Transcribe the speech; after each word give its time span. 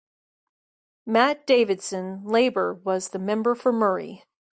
Mat 1.05 1.45
Davidson 1.45 2.23
(Labor) 2.25 2.73
was 2.73 3.09
the 3.09 3.19
member 3.19 3.53
for 3.53 3.71
Murray. 3.71 4.23